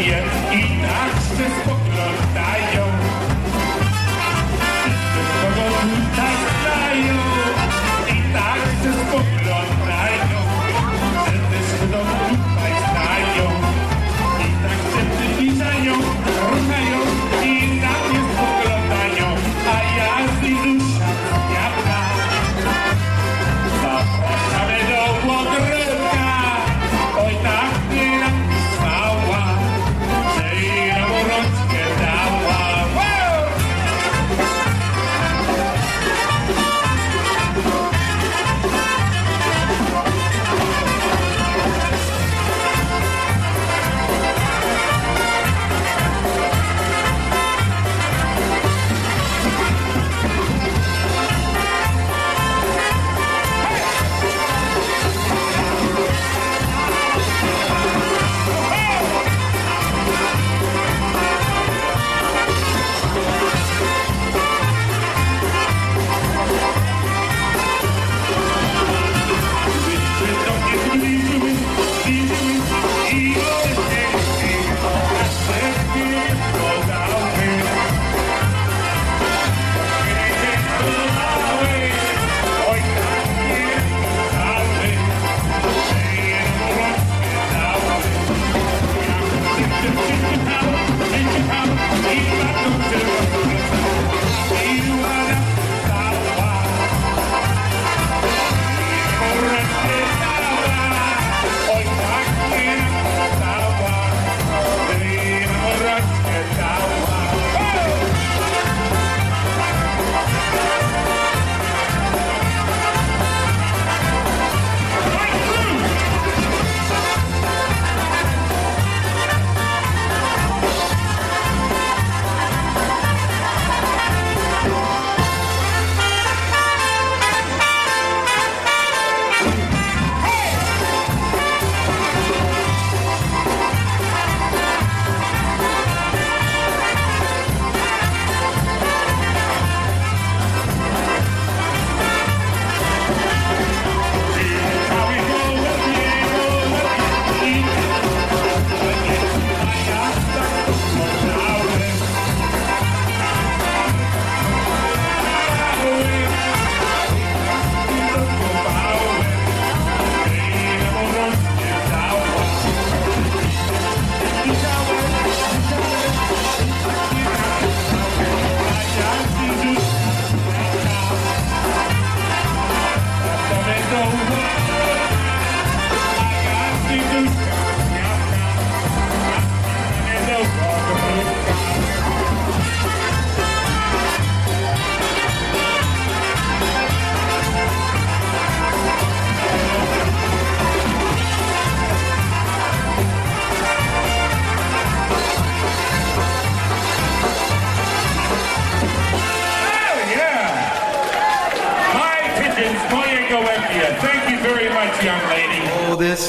jest 0.00 0.52
i 0.52 0.80
tak, 0.82 1.12
że 1.38 1.62
spokojnie. 1.62 1.89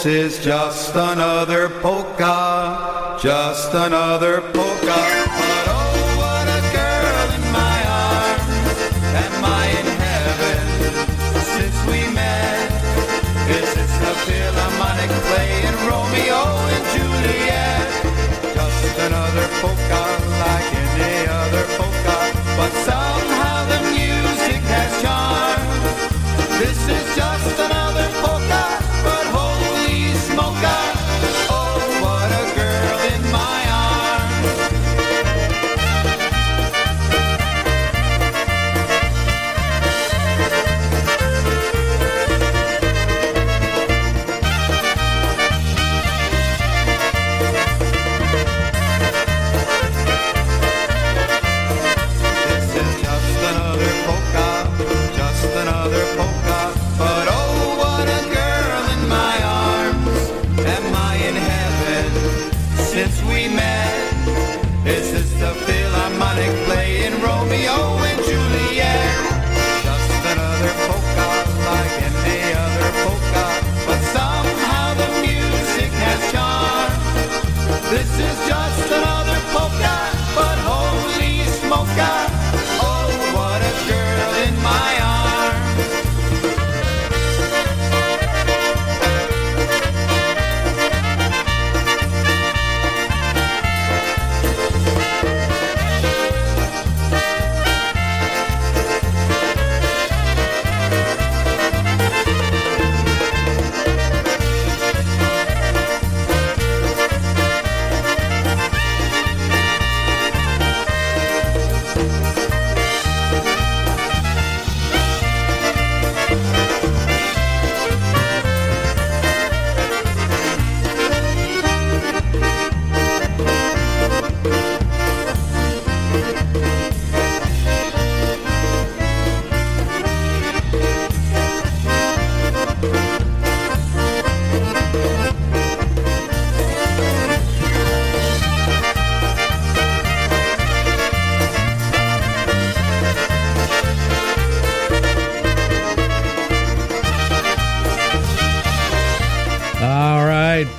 Is 0.06 0.40
just 0.40 0.96
another 0.96 1.31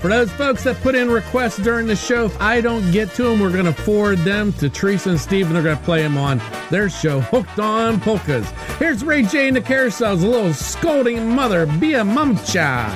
For 0.03 0.09
those 0.09 0.32
folks 0.32 0.64
that 0.64 0.80
put 0.80 0.96
in 0.96 1.09
requests 1.09 1.59
during 1.59 1.86
the 1.86 1.94
show, 1.94 2.24
if 2.24 2.40
I 2.40 2.61
don't 2.61 2.90
get 2.90 3.14
to 3.14 3.22
them, 3.22 3.38
we're 3.38 3.53
going 3.53 3.66
to 3.66 3.72
forward 3.72 4.18
them 4.18 4.53
to 4.55 4.68
Teresa 4.68 5.11
and 5.11 5.20
Steve, 5.20 5.46
and 5.46 5.55
they're 5.55 5.62
going 5.62 5.78
to 5.78 5.84
play 5.84 6.03
them 6.03 6.18
on 6.18 6.42
their 6.72 6.90
show, 6.90 7.20
Hooked 7.20 7.61
on 7.61 8.00
Polkas. 8.00 8.50
Here's 8.80 9.05
Ray 9.05 9.22
J 9.22 9.46
and 9.46 9.57
the 9.57 9.61
Carousels, 9.61 10.24
a 10.24 10.26
little 10.26 10.53
scolding 10.55 11.30
mother, 11.30 11.66
be 11.66 11.94
a 11.94 12.03
mumcha. 12.03 12.90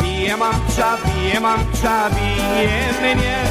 Bije 0.00 0.36
mamcia, 0.36 0.96
bije 1.04 1.40
mamcia, 1.40 2.10
bije 2.10 3.14
mnie 3.16 3.44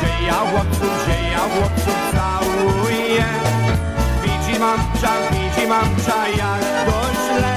Że 0.00 0.26
ja 0.26 0.34
chłopców, 0.34 1.06
że 1.06 1.30
ja 1.32 1.38
chłopców 1.38 1.94
całuję 2.12 3.63
Mamcia, 4.64 5.12
widzi 5.30 5.66
mamcia, 5.68 6.28
jak 6.40 6.62
to 6.86 6.98
źle. 7.22 7.54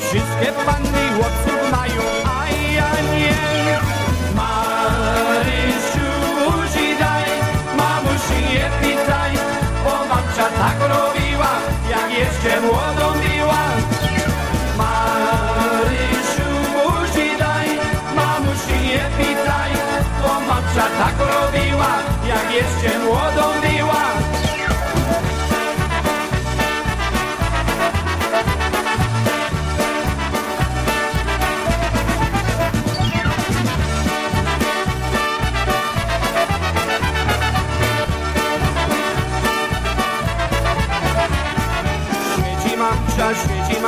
Wszystkie 0.00 0.52
panny 0.66 1.04
chłopców 1.14 1.60
mają, 1.72 2.02
a 2.38 2.48
ja 2.76 2.90
nie. 3.14 3.34
Marysiu, 4.38 6.08
buzi 6.38 6.88
daj, 7.02 7.30
mamusi 7.78 8.38
nie 8.50 8.66
pytaj 8.80 9.32
Bo 9.84 9.94
mamcia 10.10 10.46
tak 10.60 10.78
robiła, 10.90 11.52
jak 11.90 12.18
jeszcze 12.18 12.60
młodą 12.60 13.06
była 13.22 13.62
Marysiu, 14.80 16.50
buzi 16.74 17.28
daj, 17.38 17.68
mamusi 18.16 18.76
nie 18.88 19.04
pytaj, 19.18 19.72
bo 20.22 20.40
mamcia 20.48 20.86
tak 21.00 21.16
robiła, 21.18 21.92
jak 22.28 22.54
jeszcze 22.54 22.98
młodą 22.98 23.60
była. 23.60 23.73
Świeci 43.14 43.80
w 43.80 43.84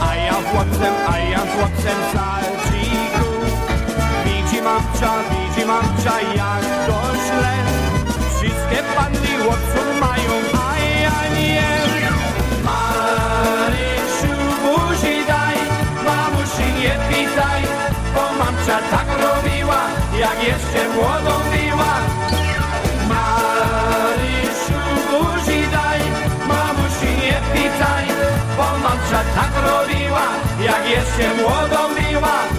A 0.00 0.14
ja 0.14 0.32
chłopcem, 0.32 0.94
a 1.08 1.18
ja 1.18 1.38
chłopcem 1.38 1.98
salciku. 2.12 3.28
Widzi 4.24 4.62
mamcia, 4.62 5.12
widzi 5.30 5.66
mamcia 5.66 6.20
jak 6.36 6.64
to 6.86 7.00
źle. 7.24 7.54
Wszystkie 8.36 8.82
panny 8.96 9.44
chłopców 9.44 10.00
mają, 10.00 10.32
a 10.68 10.78
ja 11.02 11.20
nie. 11.38 11.62
Marysiu, 12.64 14.34
buzi 14.62 15.16
daj, 15.26 15.58
mamusi 16.04 16.68
nie 16.80 16.94
pytaj 17.08 17.62
Bo 18.14 18.44
mamcia 18.44 18.78
tak 18.90 19.08
robiła, 19.22 19.82
jak 20.18 20.48
jeszcze 20.48 20.88
młodą 20.94 21.53
mamcia 29.14 29.34
tak 29.34 29.52
robiła, 29.64 30.26
jak 30.60 30.90
jeszcze 30.90 31.34
młodą 31.42 31.94
była. 31.94 32.53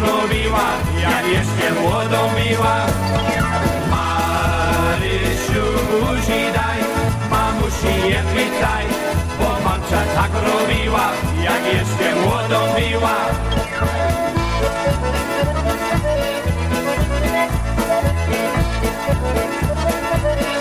robiła, 0.00 0.68
jak 1.02 1.26
jeszcze 1.26 1.80
młodą 1.80 2.20
była. 2.34 2.76
Marysiu, 3.90 5.66
buzi 6.00 6.42
daj, 6.56 6.80
mamusi 7.30 7.94
je 8.08 8.20
pytaj, 8.34 8.84
bo 9.38 9.48
mamcia 9.64 10.02
tak 10.14 10.30
robiła, 10.46 11.06
jak 11.44 11.62
jeszcze 11.74 12.08
młodą 12.20 12.60
była. 12.74 13.16
Thank 20.16 20.40
you. 20.40 20.55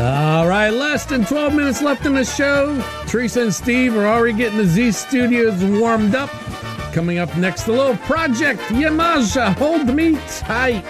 All 0.00 0.48
right, 0.48 0.70
less 0.70 1.04
than 1.04 1.26
12 1.26 1.54
minutes 1.54 1.82
left 1.82 2.06
in 2.06 2.14
the 2.14 2.24
show. 2.24 2.82
Teresa 3.06 3.42
and 3.42 3.52
Steve 3.52 3.94
are 3.94 4.06
already 4.06 4.32
getting 4.32 4.56
the 4.56 4.64
Z 4.64 4.92
Studios 4.92 5.62
warmed 5.62 6.14
up. 6.14 6.30
Coming 6.94 7.18
up 7.18 7.36
next, 7.36 7.64
the 7.64 7.72
little 7.72 7.98
project 7.98 8.60
Yamaja, 8.70 9.54
hold 9.58 9.94
me 9.94 10.18
tight. 10.38 10.86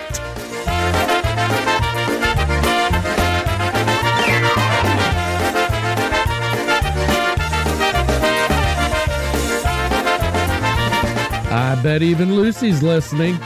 I 11.52 11.80
bet 11.82 12.02
even 12.02 12.36
Lucy's 12.36 12.80
listening. 12.80 13.40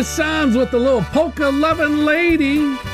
the 0.00 0.04
Psalms 0.04 0.56
with 0.56 0.70
the 0.70 0.78
little 0.78 1.02
polka 1.12 1.50
loving 1.50 2.06
lady. 2.06 2.89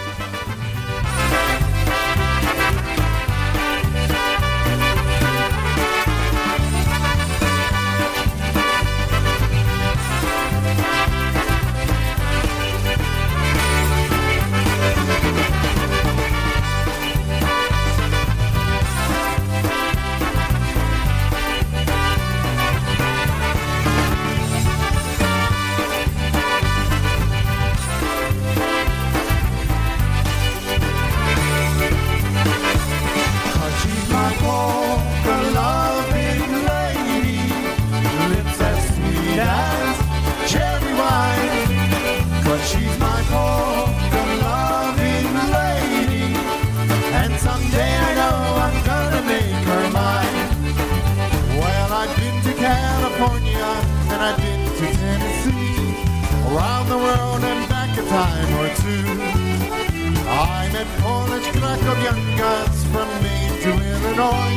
Met 60.86 61.00
Polish 61.00 61.46
Krakowiankas 61.46 62.76
from 62.92 63.08
Maine 63.22 63.60
to 63.62 63.70
Illinois, 63.70 64.56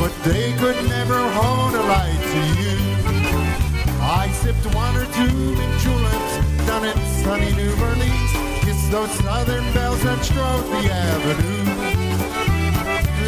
but 0.00 0.12
they 0.24 0.52
could 0.54 0.76
never 0.88 1.20
hold 1.30 1.74
a 1.74 1.82
light 1.82 2.20
to 2.32 2.40
you. 2.62 2.76
I 4.00 4.30
sipped 4.32 4.66
one 4.74 4.96
or 4.96 5.06
two 5.12 5.36
in 5.64 5.70
tulips 5.82 6.34
down 6.66 6.84
in 6.84 6.98
sunny 7.22 7.52
New 7.52 7.72
Orleans, 7.82 8.32
kissed 8.64 8.90
those 8.90 9.10
southern 9.20 9.64
belles 9.72 10.04
and 10.04 10.22
strode 10.24 10.66
the 10.72 10.90
avenue. 10.90 11.64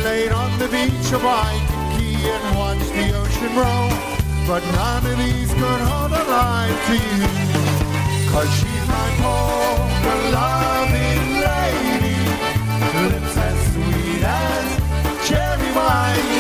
Laid 0.05 0.33
on 0.33 0.59
the 0.59 0.69
beach 0.69 1.13
of 1.13 1.23
Waikiki 1.25 2.31
and 2.33 2.57
watched 2.57 2.93
the 2.93 3.13
ocean 3.13 3.57
roll, 3.57 3.91
but 4.47 4.63
none 4.73 5.07
of 5.07 5.19
these 5.19 5.53
could 5.53 5.83
hold 5.91 6.13
a 6.13 6.25
light 6.25 6.79
to 6.87 6.95
you. 6.95 7.29
Cause 8.31 8.51
she's 8.55 8.87
my 8.89 9.09
polka 9.21 10.58
cherry 15.79 16.38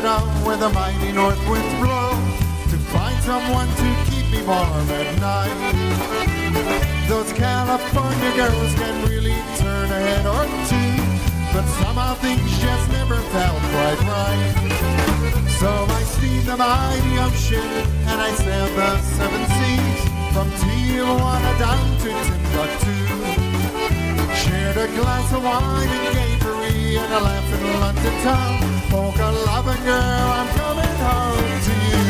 to 0.00 0.06
Canada 0.06 0.20
where 0.44 0.56
the 0.56 0.68
mighty 0.70 1.12
north 1.12 1.38
winds 1.48 1.74
blow 1.80 2.10
to 2.70 2.76
find 2.92 3.16
someone 3.22 3.68
to 3.68 3.88
keep 4.08 4.24
me 4.32 4.42
warm 4.46 4.88
at 4.90 5.18
night. 5.20 5.52
Those 7.08 7.32
California 7.32 8.30
girls 8.36 8.74
can 8.74 9.08
really 9.08 9.36
turn 9.58 9.90
a 9.90 10.00
head 10.00 10.26
or 10.26 10.44
two, 10.70 10.92
but 11.52 11.66
somehow 11.82 12.14
things 12.14 12.50
just 12.60 12.88
never 12.92 13.16
felt 13.16 13.60
quite 13.74 14.00
right. 14.08 14.54
So 15.58 15.68
I 15.68 16.02
steamed 16.14 16.46
the 16.46 16.56
mighty 16.56 17.18
ocean 17.18 17.70
and 18.08 18.20
I 18.20 18.30
sailed 18.32 18.76
the 18.76 18.98
seven 19.16 19.42
seas 19.56 20.00
from 20.32 20.48
Tijuana 20.60 21.52
down 21.58 21.88
to 22.02 22.10
Timbuktu. 22.26 22.96
Shared 24.34 24.76
a 24.76 24.86
glass 24.96 25.32
of 25.34 25.42
wine 25.44 25.88
in 25.88 26.12
Gay 26.14 26.36
Paree 26.40 26.96
and 26.96 27.12
a 27.12 27.20
laugh 27.20 27.52
in 27.52 27.80
London 27.80 28.22
town. 28.22 28.69
Polka 28.90 29.30
loving 29.46 29.84
girl, 29.84 30.28
I'm 30.38 30.48
coming 30.58 30.96
home 31.06 31.60
to 31.66 31.74
you. 31.90 32.06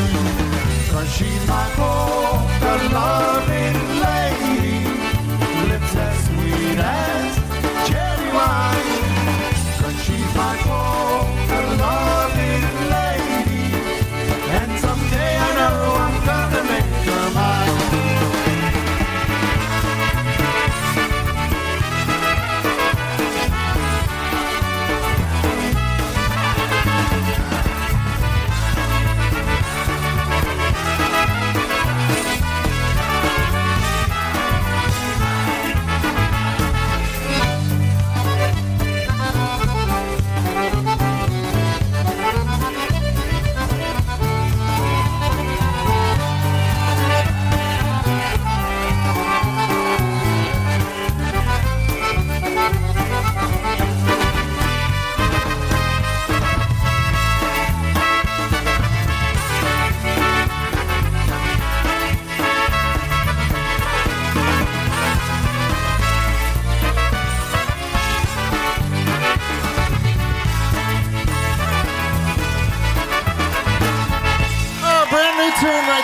Cause 0.90 1.10
she's 1.14 1.46
my 1.46 1.66
polka 1.76 2.72
loving 2.96 3.78
lady. 4.04 4.88
Lips 5.68 5.94
as 5.94 6.24
sweet 6.26 6.78
as 6.78 7.88
cherry 7.88 8.32
wine. 8.32 8.89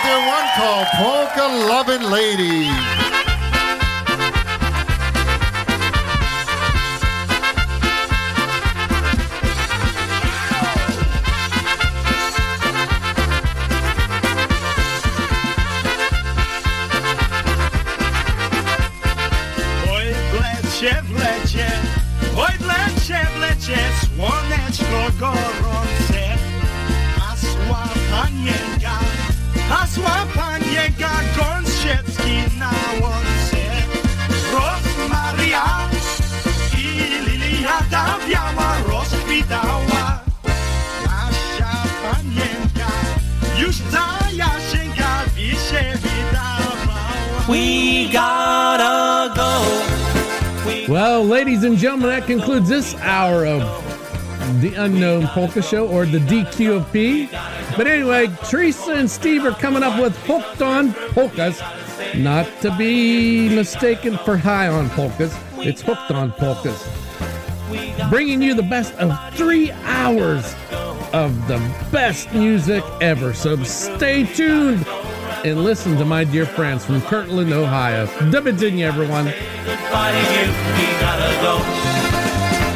There, 0.07 0.27
one 0.29 0.47
called 0.57 0.87
Polka 0.95 1.47
Lovin' 1.69 2.11
Lady. 2.11 3.06
Ladies 51.47 51.63
and 51.63 51.79
gentlemen, 51.79 52.09
that 52.09 52.27
concludes 52.27 52.69
this 52.69 52.97
hour 52.97 53.47
of 53.47 53.63
the 54.61 54.75
Unknown 54.75 55.29
Polka 55.29 55.63
Show 55.63 55.87
or 55.87 56.05
the 56.05 56.19
DQP. 56.19 57.31
But 57.77 57.87
anyway, 57.87 58.27
Teresa 58.51 58.95
and 58.95 59.09
Steve 59.09 59.45
are 59.45 59.53
coming 59.53 59.85
up 59.85 60.01
with 60.01 60.17
Hooked 60.25 60.61
on 60.61 60.93
Polkas, 61.13 61.63
not 62.17 62.49
to 62.63 62.77
be 62.77 63.49
mistaken 63.49 64.19
for 64.19 64.37
High 64.37 64.67
on 64.67 64.91
Polkas. 64.91 65.33
It's 65.59 65.83
Hooked 65.83 66.11
on 66.11 66.33
Polkas. 66.33 66.85
Bringing 68.11 68.43
you 68.43 68.55
the 68.55 68.65
best 68.65 68.93
of 68.95 69.17
three 69.35 69.71
hours 69.71 70.53
of 71.13 71.47
the 71.47 71.59
best 71.93 72.33
music 72.33 72.83
ever. 73.01 73.33
So 73.33 73.63
stay 73.63 74.25
tuned 74.25 74.85
and 75.47 75.63
listen 75.63 75.97
to 75.97 76.05
my 76.05 76.25
dear 76.25 76.45
friends 76.45 76.85
from 76.85 77.01
Kirtland, 77.03 77.53
Ohio. 77.53 78.07
Do 78.31 78.41
widzenia, 78.43 78.91
everyone. 78.91 79.27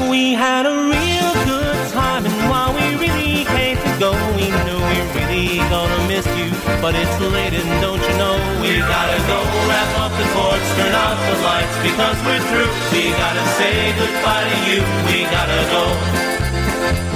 We 0.09 0.35
had 0.39 0.67
a 0.67 0.77
real 0.87 1.33
good 1.51 1.81
time, 1.91 2.23
and 2.27 2.39
while 2.47 2.71
we 2.71 2.87
really 3.03 3.43
hate 3.43 3.75
to 3.83 3.93
go, 3.99 4.15
we 4.39 4.47
knew 4.55 4.79
we 4.87 4.99
really 5.19 5.59
gonna 5.67 5.99
miss 6.07 6.27
you. 6.39 6.47
But 6.79 6.95
it's 6.95 7.11
late, 7.19 7.59
and 7.59 7.71
don't 7.83 7.99
you 7.99 8.15
know 8.23 8.39
we 8.63 8.79
gotta 8.79 9.19
go 9.27 9.39
wrap 9.67 9.91
up 10.07 10.13
the 10.15 10.27
torch 10.31 10.63
turn 10.79 10.95
out 10.95 11.19
the 11.27 11.37
lights 11.43 11.77
because 11.83 12.17
we're 12.23 12.45
through. 12.55 12.71
We 12.95 13.11
gotta 13.19 13.45
say 13.59 13.91
goodbye 13.99 14.47
to 14.47 14.59
you. 14.71 14.81
We 15.11 15.27
gotta 15.27 15.61
go. 15.75 15.85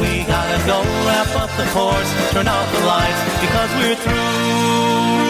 We 0.03 0.27
gotta 0.27 0.59
go 0.67 0.83
wrap 1.07 1.31
up 1.39 1.51
the 1.57 1.67
course, 1.71 2.11
turn 2.33 2.49
out 2.49 2.67
the 2.75 2.83
lights 2.91 3.23
because 3.39 3.71
we're 3.79 3.99
through. 4.03 5.24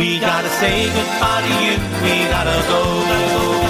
We 0.00 0.18
gotta 0.18 0.48
say 0.48 0.86
goodbye 0.86 1.42
to 1.42 1.62
you. 1.62 1.76
We 2.02 2.26
gotta 2.30 2.66
go. 2.68 3.69